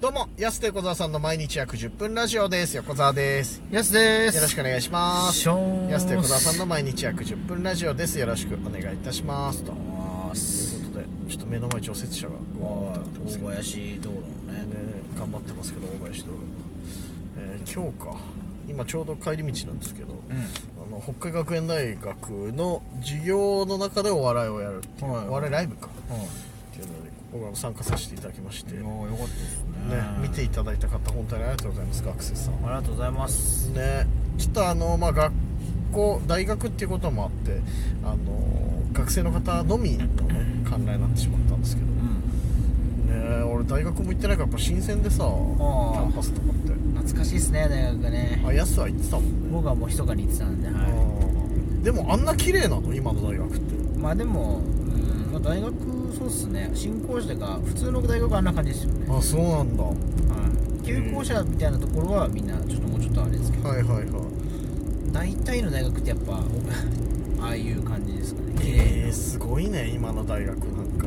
[0.00, 2.76] どうも、安手小沢さんの毎日約10分ラジオです。
[2.76, 3.60] 横澤です。
[3.68, 5.38] やすですよろしくお願いします。
[5.40, 8.16] しょー安手小沢さんの毎日約10分ラジオです。
[8.16, 9.64] よろしくお願いいたします。
[9.64, 10.36] というまこ
[10.92, 14.16] とで、ちょっと目の前除雪車がわーっとなってますけど大林道路
[14.46, 14.66] のねね、
[15.18, 16.38] 頑張ってますけど、大林道路。
[17.38, 18.16] えー今日か。
[18.68, 26.20] 今ちょうど帰り道なんですけど、あの北海学園大学の授業の中でお笑いをやるはいお笑いライブかうんっ
[26.72, 30.02] ていうので僕は参加させていただきまして、ね、よかったですね。
[30.22, 32.02] 見ていただいた方本当にありがとうございます。
[32.02, 33.70] 学生さんありがとうございます。
[33.70, 34.06] ね
[34.38, 35.32] ちょっとあのまあ学
[35.92, 37.60] 校大学っていうこともあって
[38.02, 38.16] あの
[38.92, 41.88] 学生の方のみのね観覧になってしまったんですけど。
[41.88, 43.42] うん。
[43.42, 46.72] ね俺大学も行ってないからやっぱ新鮮でさキャンパスとかって。
[46.94, 48.42] 懐かしいですね大学がね。
[48.46, 49.48] あやすは行ってたもんね。
[49.52, 51.82] 僕はもう密かに行ってたんではあー。
[51.82, 52.94] でもあんな綺麗なの？
[52.94, 53.74] 今の大学って。
[53.74, 55.74] いまあでもうんまあ大学
[56.18, 56.70] そうっすね。
[56.74, 59.06] 新校舎が普通の大学はあんな感じですよね。
[59.08, 59.82] あそうなんだ。
[59.84, 59.94] はは
[60.82, 60.86] い。
[60.86, 63.68] 旧校舎みたいなところはみんなちょっともうちょっとあれですけど。
[63.68, 64.04] いはいはい。
[65.12, 66.42] 大体の大学ってやっぱ
[67.40, 68.52] ああいう感じですかね。
[68.60, 70.56] 綺麗えー、すごいね今の大学。
[70.56, 71.06] なんか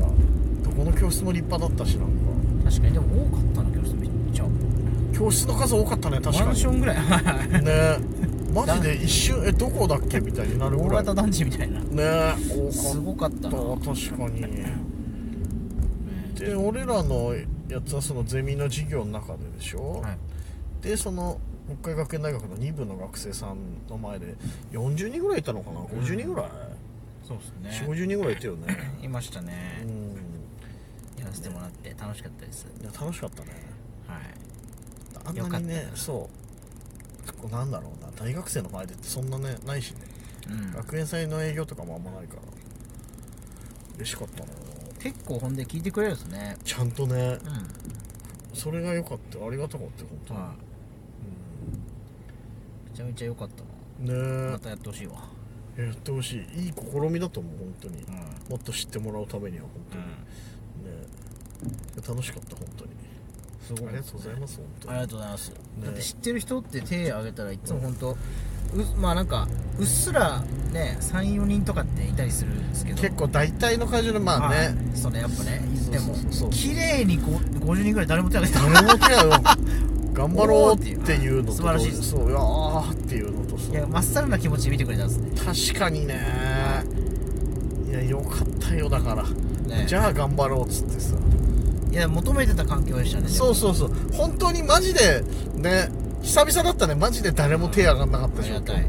[0.63, 2.11] どこの教室も立派だったしなんか。
[2.69, 2.93] 確かに。
[2.93, 4.45] でも多かったな教室めっちゃ。
[5.13, 6.45] 教室の数多かったね確かに。
[6.47, 6.97] マンションぐらい。
[7.63, 7.97] ね。
[8.55, 11.05] マジで一瞬えどこだっけみたいになる大ぐらい。
[11.05, 11.79] 型団地みたいな。
[11.79, 12.35] ね
[12.71, 13.49] す多ごかった。
[13.49, 14.41] なかった確かに
[16.45, 17.33] で俺らの
[17.69, 20.17] やつはそのゼミの授業の中ででしょ、はい。
[20.81, 21.39] でその
[21.81, 24.35] 北海学園大学の2部の学生さんの前で
[24.71, 26.49] 40人ぐらいいたのかな？50人ぐらい、
[27.27, 28.93] そうです4 5ね0人ぐらいいたよね。
[29.01, 29.51] いましたうね
[29.85, 31.19] ん。
[31.19, 32.67] やらせてもらって楽しかったです。
[32.81, 33.49] いや楽しかったね。
[34.07, 35.39] はい。
[35.41, 36.29] あんなにねそ
[37.43, 38.11] うなんだろうな。
[38.17, 39.99] 大学生の前でってそんなねないしね。
[40.49, 40.73] うん。
[40.73, 42.41] 学園祭の営業とかもあんまないから。
[43.97, 44.49] 嬉しかったな
[45.01, 46.57] 結構ほんで聞いてくれるんですね。
[46.63, 47.15] ちゃんとね。
[47.15, 48.55] うん。
[48.55, 49.45] それが良かった。
[49.45, 50.49] ありがたかったよ本当に、はい。
[52.91, 54.13] めちゃめちゃ良かったうんね。
[54.45, 55.13] なまたやってほしいわ。
[55.77, 56.65] えやってほしい。
[56.65, 58.13] いい試みだと思う本当に、うん。
[58.49, 60.03] もっと知ってもらうためには本当に、
[60.95, 61.07] ね。
[62.07, 62.91] 楽しかった本当に。
[63.61, 64.93] すごいありがとうございます本当に。
[64.93, 65.51] ありがとうございます、
[65.83, 68.15] だって知ってる人って手挙げたらいつも本当、う
[68.97, 69.47] まあなんか
[69.79, 73.01] うっすらね34人とかっていたりするんですけど。
[73.01, 74.75] 結構大体の会場でまあね、はい。
[74.95, 85.31] それやっぱね言っても綺麗にこう50人ぐらい誰も手挙げて誰も手を 頑張ろうっていうのと素晴らしいそういやーっていうのとさいやまっさらな気持ちで見てくれたんですね。
[85.71, 86.19] 確かにね。
[87.89, 87.93] い。
[87.93, 89.85] やよかったよだから、ね。
[89.87, 91.15] じゃあ頑張ろうっつってさ。
[91.91, 93.91] いや求めてた環境でしたねそうそうそう。
[94.13, 95.23] 本当にマジで
[95.55, 95.89] ね
[96.21, 96.95] 久々だったね。
[96.95, 98.85] マジで誰も手上がんなかったしありがたい。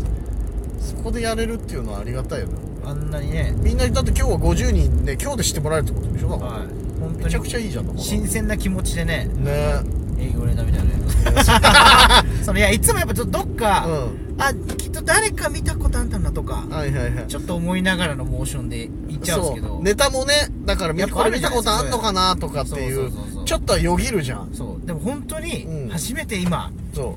[0.80, 2.54] そこでやれるっていうのはありがたいよね。
[2.84, 3.54] あんなにね。
[3.58, 6.28] みんなだって今日は50人で今日でしてもらえるってことでしょ？
[6.30, 6.68] だから、はい。
[7.00, 9.80] 本当めちゃくにちゃいいじゃん新鮮な気持ちでねね。
[10.18, 17.26] 営業ネタみたいなそのいやいつもやっぱちょっとどっか、うあきっと誰か見たことあんだなとかはいはいはい。
[17.26, 19.80] ちょっと思いながらのモーションで行っちゃうんですけど。
[19.82, 20.34] ネタもね
[20.64, 23.10] だからやっぱ見たことあんのかなとかっていう
[23.52, 24.54] ちょっとはよぎるじゃん。
[24.54, 24.86] そう。
[24.86, 25.44] でも本当うん。
[25.44, 27.16] に初めて今そう。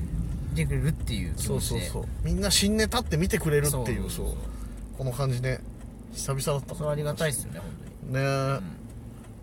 [0.50, 2.02] 見てくれるっていう気そう持ちでそう。
[2.02, 4.36] そうみんな新ネタって見てくれるっていうそうそう
[4.98, 5.60] この感じね。
[6.12, 6.74] 久々だった。
[6.74, 7.60] それはありがたいっすよね
[8.04, 8.60] 本ねえ、あ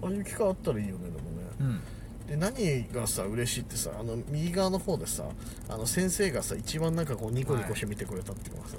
[0.03, 1.21] あいう機会あったらいいよねでもね。
[1.57, 1.81] 当にうん。
[2.27, 5.23] で何がさ嬉しいってさあの右側の方でさ
[5.69, 8.77] あの先生がさ一番なんかこうニコニコして見てくれたっていうのがさ、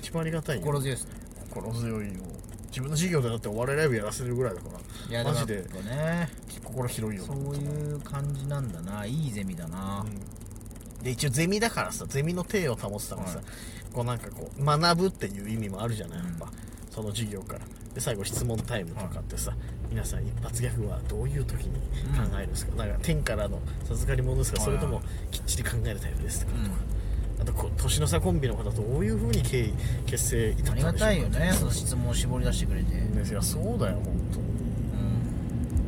[0.00, 0.62] 一番ありがたいよ。
[0.62, 1.10] 心強いですね。
[1.50, 2.12] 心強いよ
[2.78, 4.68] 自分の授業でだってお笑いライブやらせるぐらいだか
[5.10, 6.28] らマジでね。
[6.64, 9.04] 心広いよそういう感じなんだな。
[9.04, 11.02] いいゼミだな、うん。
[11.02, 13.44] で一応ゼミだからさゼミの体を保つためにさ、はい。
[13.92, 16.52] こうなんかこう学ぶっていう意味もあるじゃないやっぱ、
[16.90, 17.60] その授業から。
[17.94, 19.56] で最後質問タイムとかってさ、
[19.90, 21.80] 皆さん一発ギャグはどういう時に
[22.16, 23.58] 考えるんですか、なんか天からの
[23.88, 24.66] 授かり物ですか、はい。
[24.66, 25.02] それとも
[25.32, 26.62] きっちり考えるタイプですか、とか
[27.40, 29.72] あとこ年の差コンビの方どういう風に経緯
[30.06, 30.92] 結成至ったありんでしょうか。
[30.92, 34.46] がたいよねその質問を絞り出してくれて、ねいやそうだよ本当に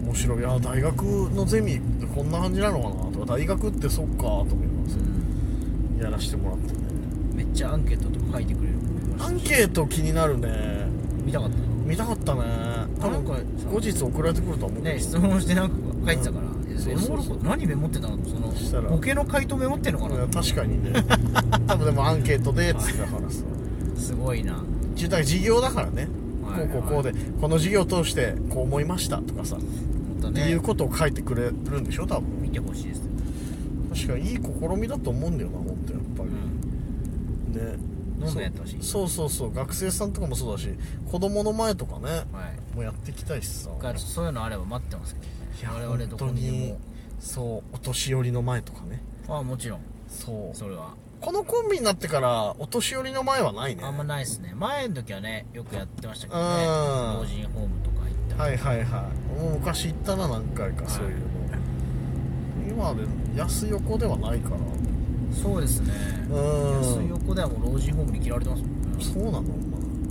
[0.00, 0.39] うん面白い。
[0.39, 4.98] いや大学のゼミってこんな感じなのかなとか大学ってそっかと思います。
[6.03, 6.78] やらしてもらってね。
[7.34, 8.74] めっちゃアンケートとか書いてくれる
[9.19, 10.86] アンケート気になるね。
[11.24, 12.41] 見たかった見たかったね。
[13.01, 14.95] 多なんか分後日送られてくると思うけど。
[14.95, 15.77] ね質問してなんか
[16.07, 16.47] 書いてたから、
[16.86, 17.36] うんいやそうそうそう。
[17.38, 18.18] メモる何メモってたの？
[18.24, 18.88] そのしたら。
[18.88, 20.92] ボケの回答メモってんのかいやな確かにね。
[21.66, 23.42] 多分でもアンケートでっつってたからさ
[23.97, 24.62] すごいな。
[24.97, 26.09] 一応だから授業だからね
[26.44, 26.68] はい。
[26.68, 30.50] こうこうこうでこの授業を通してこう思いましたとかさもってね。
[30.50, 32.06] いうことを書いてくれるんでしょ？
[32.06, 32.24] 多分。
[32.42, 33.03] 見てほしいです
[33.94, 34.41] 確かにいい試
[34.80, 36.30] みだと思うんだよな本当やっぱり、
[37.60, 37.76] ね
[38.21, 38.77] どんどんやってほし。
[38.77, 39.55] いそうそうそう。
[39.55, 40.69] 学生さんとかもそうだし
[41.11, 42.21] 子供の前とかねは
[42.72, 42.77] い。
[42.77, 43.71] もうやっていきたいしさ。
[43.81, 45.31] がそういうのあれば待ってますけどね。
[45.75, 46.78] 我々どこにでも。
[47.19, 49.03] そうお年寄りの前とかね。
[49.28, 49.81] あもちろん。
[50.09, 50.57] そう。
[50.57, 50.95] それは。
[51.21, 53.83] このコンビになってからお年寄りの前はないね。
[53.84, 54.55] あんまないですね。
[54.57, 56.65] 前の時はねよくやってましたけどね。
[56.65, 57.21] うん。
[57.21, 59.41] 老人ホームとか行ったはいはいはい。
[59.41, 61.25] もう昔行ったな何回かそういうの、
[62.71, 63.07] 今で
[63.37, 64.57] 安横ではないから
[65.32, 65.92] そうですね。
[66.30, 66.36] うん。
[66.80, 69.04] 安横ではもう老人ホームに嫌われてますもんね。
[69.04, 69.38] そうなの？
[69.38, 69.50] お前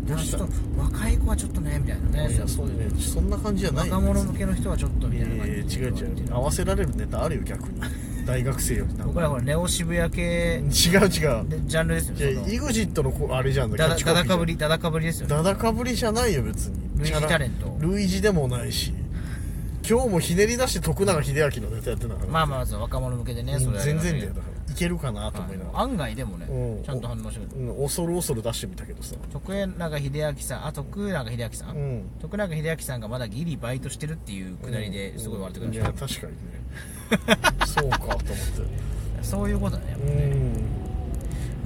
[0.09, 0.37] どうした？
[0.37, 3.87] ちょっと若い子はちょっとねみたいなねいやそうねそんな感じじゃない。
[3.87, 6.33] よ若者向けの人はちょっとみたいないや感じ違う違う。
[6.33, 7.81] 合わせられるネタあるよ逆に。
[8.25, 10.21] 大学生より僕らほらネオ渋谷系。
[10.21, 11.49] 違う違う。
[11.49, 12.53] でジャンルですよいやその。
[12.53, 13.77] EXIT のこあれじゃんだ。
[13.77, 14.23] だキャッチコピーじゃん。
[14.23, 15.35] だだかぶりだだかぶりですよね。
[15.35, 16.99] だだかぶりじゃないよ別に。
[16.99, 17.77] 類似タレント。
[17.79, 18.93] 類似でもないし。
[19.87, 21.33] 今日もひねり出して徳永英明
[21.63, 22.27] のネタやってんだから。
[22.27, 26.83] まあまあ若者向けでねそれは全然だよだからいけるかなとはい思いながら、案外でもねうん。
[26.83, 27.71] ちゃんと反応してくれる。
[27.71, 29.15] うん、恐る恐る出してみたけどさ。
[29.31, 32.09] 徳永秀明さんあ徳永秀明さん、うん。
[32.21, 36.39] 徳永秀明さんがまだギリバイトしてるっていうくだりですごい笑ってくれいました、や確かにね。
[37.67, 38.29] そうかと思って。
[39.21, 40.79] そういうことねやっぱうね、ん。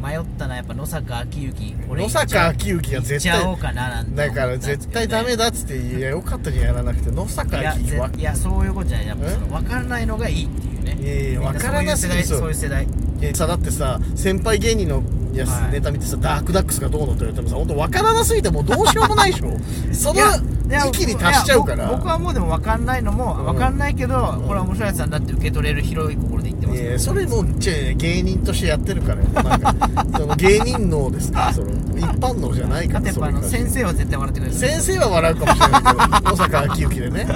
[0.03, 1.73] 迷ったなやっぱ野坂昭之。
[1.87, 9.07] これ野坂昭之が絶行っちゃおう対かななんてだから絶対ダメだっつっていやよかったじゃんやらなくて野坂昭之いやそういうことじゃない。
[9.07, 10.97] やっぱ分からないのがいいっていうね。
[11.01, 12.87] いや分からなすぎるそういう世代。
[13.33, 15.01] さだってさ先輩芸人の
[15.33, 15.71] やつ、はい。
[15.71, 19.51] ネタ見てさダークダックスがどうのって言われてもさ本当分からなすぎてもうどうしようもないでしょ。
[19.93, 20.35] そのいや
[20.69, 21.87] いや域に達しちゃうから。
[21.87, 23.45] 僕僕はもうでも分かんないのもうん。
[23.45, 26.81] 分かんないけど、これは面白いやつなんだって受け取れる広い心で言ってます。
[26.81, 29.23] いやそれもうちょ芸人としてやってるから
[30.19, 31.39] その芸人脳ですか。
[31.39, 34.57] らその一般脳じゃないからかてやっぱあのそれ先生は絶対笑ってくれる。
[34.57, 37.27] 先生は笑うかもしれないけど野坂昭之でね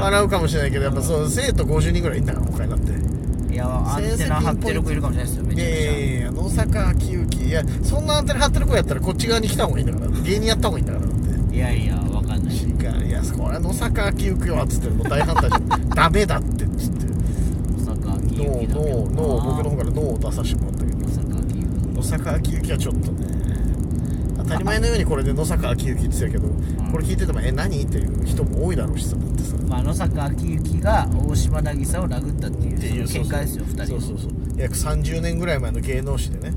[0.00, 2.92] 笑うかもしれないけどやっぱそう生徒50人ぐらいいんだから他になって。
[3.52, 5.74] いやアンテナ張ってる子いるかもしれないですよめいちゃくちゃ。
[5.74, 11.16] やいやいや野坂昭之いやそんなアンテナ張ってる子やったらこっち側に来た方がいいんだから芸人やった方がいいんだからだっ
[11.50, 11.56] て。
[11.56, 12.54] いやいや分かんない。
[12.54, 21.00] 違ういやこれは野坂昭之はっつってもう大反対してダメだってっつって野坂昭ノーノーノー僕の方からノーを出させてもらったけど。
[22.00, 23.29] 野坂昭之はちょっとね
[24.50, 26.48] 当たり前のようにこれで野坂昭之って言ってたけど
[26.90, 29.16] これ聞いててもえ何っていう人も多いだろうしさ。
[29.16, 33.86] だってさまあ野坂昭之が大島渚を殴ったっていうっていうその喧嘩ですよ二人。
[33.86, 34.30] そうそうそう。
[34.56, 36.54] 約30年ぐらい前の芸能史でね。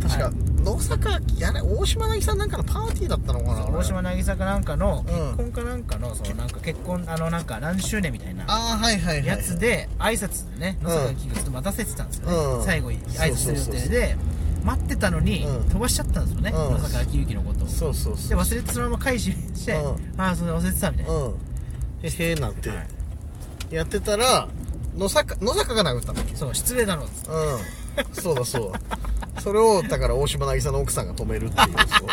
[0.00, 5.36] 確か、はい野坂いやね大島渚さんなんかのパーティーだったのかな大島渚かなんかのうん。
[5.36, 12.64] 結婚かなんかのそのなんか結婚あのなんか何周年みたいなああはいはいはいやつで挨拶でね野坂昭之がちょっと待たせてたんですよね、うん。
[12.64, 14.16] 最後に挨拶する予そうそうそう定で
[14.64, 15.68] 待ってたのにうん。
[15.68, 16.72] 飛ばしちゃったんですよね、うん。
[16.72, 17.68] 野坂昭之のことを。
[17.68, 18.28] そうそうそう。
[18.28, 20.20] で忘れてそのまま返しして、うん。
[20.20, 21.34] ああそれ忘れてたみたいな、うん。
[22.02, 22.68] へへーなんて。
[22.70, 23.74] はい。
[23.74, 24.48] やってたら
[24.96, 27.30] 野坂野坂が殴ったんだっけそう失礼だろっつって。
[27.30, 28.14] うん。
[28.14, 28.80] そうだそうだ。
[29.40, 32.08] それをだから大島渚の奥さんが止めるっていうそう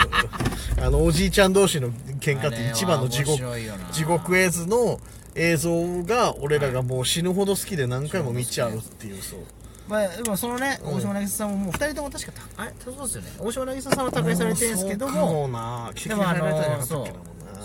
[0.84, 3.92] あのおじいちゃん同士の喧嘩って一番の地あれは獄面白いよな。
[3.92, 5.00] 地獄絵図の
[5.36, 9.40] 映像が俺らがもう死ぬほど好きで何回も見ちゃうっていうそう
[9.90, 10.94] まあ、でもそのね、うん。
[10.98, 13.30] 大島渚さんももう二人とも確かたあれそうですよね。
[13.40, 17.06] 大島渚さんは他界されてるんですけどそうかもなでもあれたんじゃなかったそう。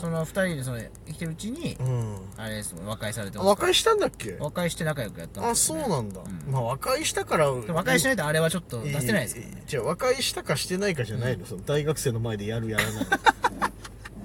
[0.01, 2.17] その二人でその生きてるうちに、うん。
[2.37, 3.47] あれですもん和解されてます。
[3.47, 4.37] 和解したんだっけ？
[4.41, 6.53] 和解して仲良くやったんあそうなんだ、うん。
[6.53, 13.05] まあ和解したから和解しないとあれはちょっと出せないですからねじゃあ和解したかしてないかじゃないの、その大学生の前でやるやらない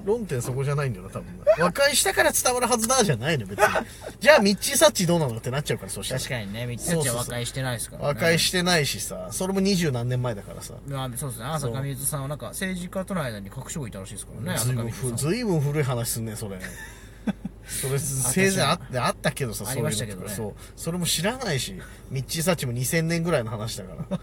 [0.09, 1.27] 論点そこじゃないんだよな多分。
[1.57, 3.65] な和解したから伝わるはずだじゃないの別に。
[4.19, 6.19] じゃあミッチーサッチどうなのってなっちゃうからそしたら。
[6.19, 8.07] 確かにねみっちゃちは和解してないですからね。
[8.07, 10.73] 和解してないしさそれも二十何年前だからさ。
[10.87, 11.45] まあそうですね。
[11.45, 14.91] 朝香水さんはなんか政治家との間に隠し子いたらしいですからねずいぶん。
[14.91, 16.59] ふずいぶん古い話すんねそれ。
[17.67, 20.29] それせいぜいあってあったけどさそういうのとか。
[20.29, 20.53] そう。
[20.75, 24.19] それも知らないしミッチーサッチも2000年ぐらいの話だから。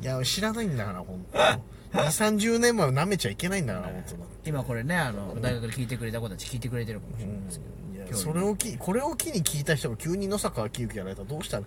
[0.00, 1.58] いや知らないんだから本当2
[1.94, 4.18] 3 0年前を舐めちゃいけないんだから本当だ。
[4.44, 7.60] 今これねあの大学で聞いてくれた子たち聞いてくれてるかもしれないです
[8.06, 11.64] けどそれをきこれを機に聞いた人が急に野坂昭之やられたらどうしたら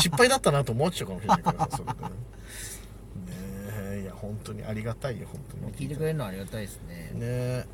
[0.00, 1.92] 失敗だったなと思っちゃうかもしれないからさそれで。
[1.92, 5.72] ねねえいや本当にありがたいよ本当に。
[5.74, 7.10] 聞いてくれるのはありがたいですね。
[7.14, 7.66] ねえ。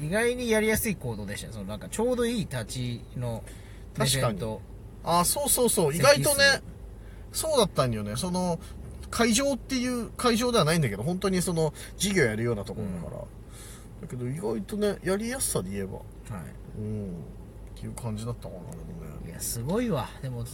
[0.00, 3.42] 意外にやりやすい行動でしたねそのなんかちょうどいい立ちの
[3.96, 4.40] 確かに。
[5.02, 5.94] あそうそうそう。
[5.94, 6.62] 意外とね
[7.32, 8.16] そうだったんよね。
[8.16, 8.58] その
[9.10, 13.22] 会場っていう会場ではないんだけど本当にその授業やるようなところだから、
[14.02, 15.94] だけど意外とねやりやすさで言えば。
[15.96, 16.02] は
[16.78, 17.08] うん。
[17.76, 18.72] っていう感じだったかなでも
[19.22, 20.08] い、いねやすごいわ。
[20.20, 20.44] でも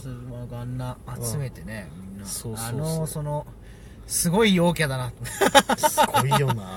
[0.51, 0.97] あんな
[1.31, 2.25] 集めてね、みんな。
[2.25, 2.79] そうそうそう。
[2.81, 3.47] あのその
[4.07, 5.11] すごい陽キャだな。
[5.77, 6.69] すごいよな。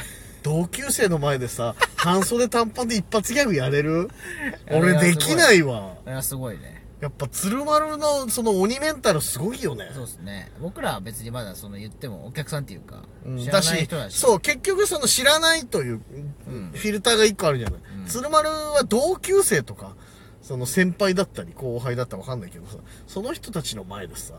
[0.42, 4.10] 同級生の前でさ半袖短パンで一発ギャグやれる？
[4.70, 5.94] 俺できないわ。
[6.06, 9.90] いやすごいねやっぱ鶴丸のその鬼メンタルすごいよね。
[9.92, 10.50] そうですね。
[10.58, 13.38] 僕らは別にまだその言ってもお客さんっていうか、うん。
[13.38, 14.18] 知らない人だし。
[14.18, 16.00] そう結局その知らないという
[16.48, 16.70] うん。
[16.72, 18.06] フィルターが一個あるじゃない、うん。
[18.06, 19.96] 鶴丸は同級生とか
[20.40, 24.32] その先輩だったり後輩だったら分かんないけどさその人たちの前でさ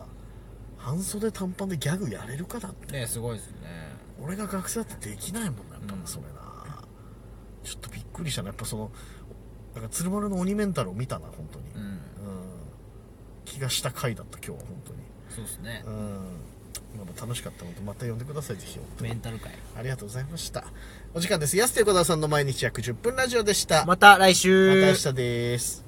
[0.78, 2.94] 半袖短パンでギャグやれるかだって。
[2.94, 3.58] ねすごいですね。
[4.20, 6.08] 俺が学生だってできないもんなやっぱな、うん。
[6.08, 6.82] それな。
[7.64, 8.48] ちょっとびっくりしたな。
[8.48, 8.92] やっぱその
[9.76, 12.00] なんか鶴丸の鬼メンタルを見たな本当に、うんうん
[13.56, 15.00] 気がした回だった今日は本当に。
[15.30, 15.84] そうですね。
[15.86, 15.94] うん。
[16.98, 20.66] まあ楽しかったのでまた呼んでくださいぜひメンタル界ありがとうございました。
[21.14, 21.58] お時間です。
[21.58, 23.82] 安手小田さんの毎日約10分ラジオでした。
[23.82, 24.82] ままた来週。
[24.82, 25.85] た明日です